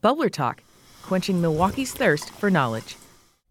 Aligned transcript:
Bubbler 0.00 0.30
Talk, 0.30 0.62
quenching 1.02 1.40
Milwaukee's 1.40 1.92
thirst 1.92 2.30
for 2.30 2.50
knowledge. 2.50 2.96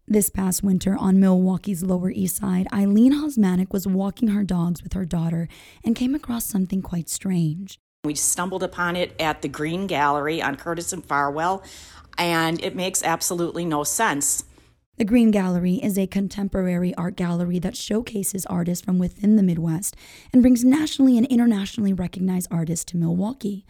This 0.06 0.30
past 0.30 0.62
winter 0.62 0.96
on 0.96 1.20
Milwaukee's 1.20 1.82
Lower 1.82 2.10
East 2.10 2.36
Side, 2.36 2.66
Eileen 2.72 3.12
Hosmanic 3.12 3.70
was 3.70 3.86
walking 3.86 4.28
her 4.28 4.44
dogs 4.44 4.82
with 4.82 4.94
her 4.94 5.04
daughter 5.04 5.46
and 5.84 5.94
came 5.94 6.14
across 6.14 6.46
something 6.46 6.80
quite 6.80 7.10
strange. 7.10 7.78
We 8.04 8.14
stumbled 8.14 8.62
upon 8.62 8.96
it 8.96 9.14
at 9.20 9.42
the 9.42 9.48
Green 9.48 9.86
Gallery 9.86 10.40
on 10.40 10.56
Curtis 10.56 10.94
and 10.94 11.04
Farwell, 11.04 11.62
and 12.16 12.64
it 12.64 12.74
makes 12.74 13.02
absolutely 13.02 13.66
no 13.66 13.84
sense. 13.84 14.44
The 14.96 15.04
Green 15.04 15.30
Gallery 15.30 15.74
is 15.74 15.98
a 15.98 16.06
contemporary 16.06 16.94
art 16.94 17.16
gallery 17.16 17.58
that 17.58 17.76
showcases 17.76 18.46
artists 18.46 18.82
from 18.82 18.98
within 18.98 19.36
the 19.36 19.42
Midwest 19.42 19.96
and 20.32 20.40
brings 20.40 20.64
nationally 20.64 21.18
and 21.18 21.26
internationally 21.26 21.92
recognized 21.92 22.48
artists 22.50 22.86
to 22.86 22.96
Milwaukee. 22.96 23.66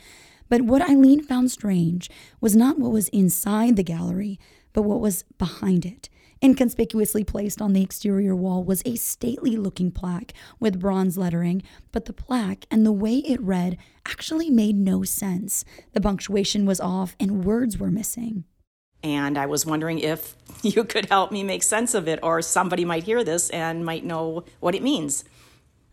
But 0.48 0.62
what 0.62 0.82
Eileen 0.82 1.22
found 1.22 1.50
strange 1.50 2.10
was 2.40 2.56
not 2.56 2.78
what 2.78 2.92
was 2.92 3.08
inside 3.08 3.76
the 3.76 3.82
gallery, 3.82 4.38
but 4.72 4.82
what 4.82 5.00
was 5.00 5.24
behind 5.38 5.84
it. 5.84 6.08
Inconspicuously 6.40 7.24
placed 7.24 7.60
on 7.60 7.72
the 7.72 7.82
exterior 7.82 8.34
wall 8.34 8.62
was 8.62 8.80
a 8.84 8.94
stately 8.94 9.56
looking 9.56 9.90
plaque 9.90 10.32
with 10.60 10.78
bronze 10.78 11.18
lettering, 11.18 11.62
but 11.90 12.04
the 12.04 12.12
plaque 12.12 12.64
and 12.70 12.86
the 12.86 12.92
way 12.92 13.16
it 13.16 13.40
read 13.40 13.76
actually 14.06 14.48
made 14.48 14.76
no 14.76 15.02
sense. 15.02 15.64
The 15.92 16.00
punctuation 16.00 16.64
was 16.64 16.80
off 16.80 17.16
and 17.18 17.44
words 17.44 17.78
were 17.78 17.90
missing. 17.90 18.44
And 19.02 19.36
I 19.36 19.46
was 19.46 19.66
wondering 19.66 19.98
if 19.98 20.36
you 20.62 20.84
could 20.84 21.06
help 21.06 21.32
me 21.32 21.42
make 21.42 21.62
sense 21.62 21.94
of 21.94 22.06
it, 22.06 22.20
or 22.22 22.40
somebody 22.42 22.84
might 22.84 23.04
hear 23.04 23.24
this 23.24 23.50
and 23.50 23.84
might 23.84 24.04
know 24.04 24.44
what 24.60 24.74
it 24.74 24.82
means. 24.82 25.24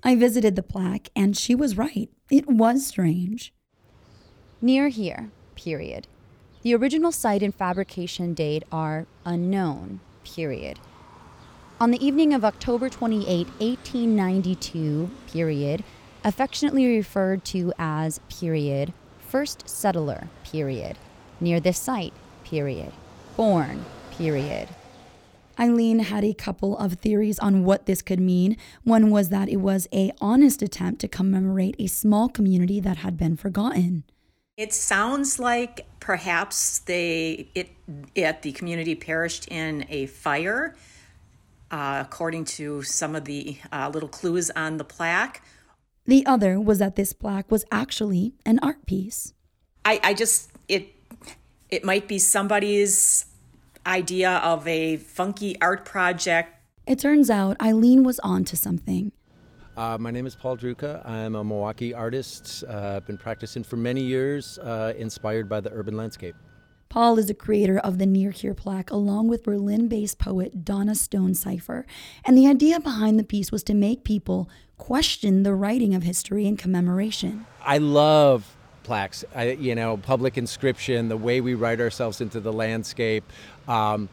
I 0.04 0.16
visited 0.16 0.56
the 0.56 0.64
plaque, 0.64 1.10
and 1.16 1.36
she 1.36 1.56
was 1.56 1.78
right. 1.78 2.10
It 2.30 2.48
was 2.48 2.86
strange. 2.86 3.52
Near 4.66 4.88
here, 4.88 5.30
period. 5.54 6.08
The 6.64 6.74
original 6.74 7.12
site 7.12 7.44
and 7.44 7.54
fabrication 7.54 8.34
date 8.34 8.64
are 8.72 9.06
unknown, 9.24 10.00
period. 10.24 10.80
On 11.80 11.92
the 11.92 12.04
evening 12.04 12.34
of 12.34 12.44
October 12.44 12.90
28, 12.90 13.46
1892, 13.60 15.12
period, 15.32 15.84
affectionately 16.24 16.98
referred 16.98 17.46
to 17.46 17.74
as 17.78 18.20
period, 18.28 18.92
first 19.20 19.70
settler, 19.70 20.30
period, 20.44 20.98
near 21.40 21.60
this 21.60 21.78
site, 21.78 22.14
period, 22.44 22.92
born, 23.38 23.86
period. 24.18 24.70
Eileen 25.60 26.00
had 26.00 26.24
a 26.24 26.34
couple 26.34 26.76
of 26.80 26.94
theories 26.94 27.38
on 27.38 27.66
what 27.66 27.86
this 27.86 28.02
could 28.02 28.20
mean. 28.20 28.58
One 28.84 29.12
was 29.12 29.30
that 29.30 29.48
it 29.48 29.58
was 29.58 29.88
a 29.94 30.12
honest 30.20 30.64
attempt 30.64 31.02
to 31.02 31.08
commemorate 31.08 31.76
a 31.78 31.86
small 31.86 32.30
community 32.30 32.80
that 32.80 32.98
had 32.98 33.16
been 33.16 33.38
forgotten. 33.38 34.06
It 34.58 34.72
sounds 34.74 35.38
like 35.38 35.86
perhaps 36.00 36.80
they 36.80 37.50
it 37.54 37.72
it 38.16 38.42
the 38.42 38.54
community 38.54 38.96
perished 38.96 39.50
in 39.50 39.86
a 39.90 40.06
fire, 40.06 40.76
uh, 41.72 42.04
according 42.06 42.46
to 42.46 42.82
some 42.82 43.18
of 43.18 43.26
the 43.26 43.58
uh, 43.74 43.90
little 43.94 44.08
clues 44.08 44.50
on 44.52 44.78
the 44.78 44.86
plaque. 44.86 45.44
The 46.06 46.26
other 46.26 46.58
was 46.58 46.80
that 46.80 46.96
this 46.96 47.12
plaque 47.12 47.52
was 47.52 47.66
actually 47.70 48.34
an 48.46 48.60
art 48.62 48.86
piece. 48.86 49.34
I, 49.84 50.00
I 50.02 50.14
just 50.14 50.52
it 50.70 50.96
it 51.70 51.84
might 51.84 52.08
be 52.08 52.18
somebody's 52.18 53.26
idea 53.86 54.38
of 54.38 54.66
a 54.66 54.96
funky 54.96 55.60
art 55.60 55.84
project. 55.84 56.56
It 56.88 57.00
turns 57.00 57.30
out 57.30 57.62
Eileen 57.62 58.04
was 58.04 58.20
onto 58.20 58.56
something. 58.56 59.12
Uh, 59.78 59.98
my 60.00 60.10
name 60.10 60.26
is 60.26 60.36
Paul 60.36 60.56
Druecke. 60.56 61.06
I'm 61.06 61.36
a 61.36 61.44
Milwaukee 61.44 61.94
artist. 61.94 62.64
Uh, 62.66 62.94
I've 62.96 63.06
been 63.06 63.18
practicing 63.18 63.62
for 63.62 63.76
many 63.76 64.02
years, 64.02 64.58
uh, 64.60 64.94
inspired 64.98 65.50
by 65.50 65.60
the 65.60 65.70
urban 65.74 65.98
landscape. 65.98 66.36
Paul 66.88 67.20
is 67.20 67.28
the 67.28 67.34
creator 67.34 67.78
of 67.80 67.98
the 67.98 68.06
Near 68.06 68.32
Here 68.32 68.54
plaque, 68.54 68.90
along 68.90 69.28
with 69.28 69.44
Berlin 69.44 69.90
based 69.90 70.18
poet 70.18 70.64
Donna 70.64 70.96
Stonecipher. 70.96 71.86
And 72.24 72.38
the 72.38 72.48
idea 72.48 72.80
behind 72.80 73.20
the 73.20 73.24
piece 73.26 73.52
was 73.52 73.64
to 73.64 73.74
make 73.74 74.06
people 74.06 74.50
question 74.78 75.44
the 75.44 75.54
writing 75.54 75.94
of 75.94 76.04
history 76.04 76.48
and 76.48 76.58
commemoration. 76.58 77.46
I 77.62 77.80
love 77.80 78.56
plaques, 78.84 79.26
I, 79.36 79.52
you 79.52 79.76
know, 79.76 79.98
public 79.98 80.38
inscription, 80.38 81.10
the 81.10 81.18
way 81.18 81.42
we 81.42 81.54
write 81.54 81.82
ourselves 81.82 82.22
into 82.22 82.40
the 82.40 82.54
landscape. 82.54 83.30
Um, 83.68 84.08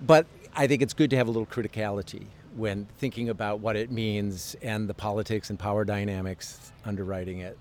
but 0.00 0.26
I 0.56 0.66
think 0.66 0.80
it's 0.80 0.94
good 0.94 1.10
to 1.10 1.16
have 1.16 1.28
a 1.28 1.30
little 1.30 1.44
criticality 1.44 2.28
when 2.56 2.86
thinking 2.98 3.28
about 3.28 3.60
what 3.60 3.76
it 3.76 3.90
means 3.90 4.56
and 4.62 4.88
the 4.88 4.94
politics 4.94 5.50
and 5.50 5.58
power 5.58 5.84
dynamics 5.84 6.72
underwriting 6.84 7.40
it. 7.40 7.58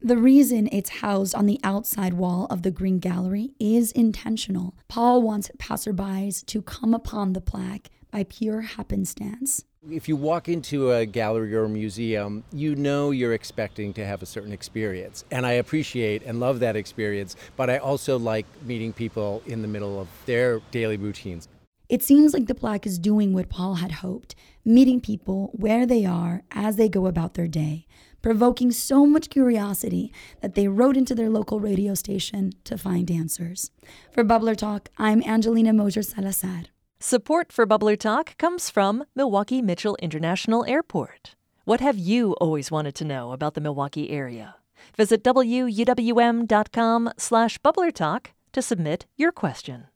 The 0.00 0.16
reason 0.16 0.68
it's 0.70 0.90
housed 0.90 1.34
on 1.34 1.46
the 1.46 1.58
outside 1.64 2.14
wall 2.14 2.46
of 2.50 2.62
the 2.62 2.70
Green 2.70 3.00
Gallery 3.00 3.50
is 3.58 3.90
intentional. 3.90 4.74
Paul 4.86 5.22
wants 5.22 5.50
passerbys 5.58 6.46
to 6.46 6.62
come 6.62 6.94
upon 6.94 7.32
the 7.32 7.40
plaque 7.40 7.90
by 8.12 8.22
pure 8.24 8.60
happenstance. 8.60 9.64
If 9.90 10.08
you 10.08 10.14
walk 10.14 10.48
into 10.48 10.92
a 10.92 11.04
gallery 11.04 11.54
or 11.54 11.64
a 11.64 11.68
museum, 11.68 12.44
you 12.52 12.76
know 12.76 13.10
you're 13.10 13.32
expecting 13.32 13.92
to 13.94 14.04
have 14.04 14.22
a 14.22 14.26
certain 14.26 14.52
experience. 14.52 15.24
And 15.30 15.44
I 15.44 15.52
appreciate 15.52 16.22
and 16.24 16.38
love 16.38 16.60
that 16.60 16.76
experience, 16.76 17.34
but 17.56 17.68
I 17.68 17.78
also 17.78 18.18
like 18.18 18.46
meeting 18.64 18.92
people 18.92 19.42
in 19.46 19.62
the 19.62 19.68
middle 19.68 20.00
of 20.00 20.08
their 20.26 20.60
daily 20.70 20.96
routines. 20.96 21.48
It 21.88 22.02
seems 22.02 22.34
like 22.34 22.46
the 22.46 22.54
plaque 22.54 22.86
is 22.86 22.98
doing 22.98 23.32
what 23.32 23.48
Paul 23.48 23.76
had 23.76 23.92
hoped, 23.92 24.34
meeting 24.62 25.00
people 25.00 25.50
where 25.54 25.86
they 25.86 26.04
are 26.04 26.42
as 26.50 26.76
they 26.76 26.86
go 26.86 27.06
about 27.06 27.32
their 27.32 27.48
day, 27.48 27.86
provoking 28.20 28.70
so 28.70 29.06
much 29.06 29.30
curiosity 29.30 30.12
that 30.42 30.54
they 30.54 30.68
wrote 30.68 30.98
into 30.98 31.14
their 31.14 31.30
local 31.30 31.60
radio 31.60 31.94
station 31.94 32.52
to 32.64 32.76
find 32.76 33.10
answers. 33.10 33.70
For 34.12 34.22
Bubbler 34.22 34.54
Talk, 34.54 34.90
I'm 34.98 35.22
Angelina 35.22 35.72
Mosher 35.72 36.02
Salazar. 36.02 36.64
Support 37.00 37.52
for 37.52 37.66
Bubbler 37.66 37.98
Talk 37.98 38.36
comes 38.36 38.68
from 38.68 39.04
Milwaukee 39.14 39.62
Mitchell 39.62 39.96
International 40.02 40.66
Airport. 40.66 41.36
What 41.64 41.80
have 41.80 41.96
you 41.96 42.32
always 42.34 42.70
wanted 42.70 42.94
to 42.96 43.06
know 43.06 43.32
about 43.32 43.54
the 43.54 43.62
Milwaukee 43.62 44.10
area? 44.10 44.56
Visit 44.94 45.24
wuwm.com 45.24 47.10
slash 47.16 47.58
bubblertalk 47.58 48.26
to 48.52 48.62
submit 48.62 49.06
your 49.16 49.32
question. 49.32 49.88